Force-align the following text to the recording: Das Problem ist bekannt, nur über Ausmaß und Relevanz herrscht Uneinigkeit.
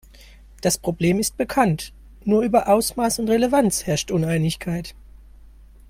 Das 0.61 0.79
Problem 0.79 1.19
ist 1.19 1.37
bekannt, 1.37 1.93
nur 2.25 2.41
über 2.41 2.69
Ausmaß 2.69 3.19
und 3.19 3.29
Relevanz 3.29 3.85
herrscht 3.85 4.09
Uneinigkeit. 4.09 4.95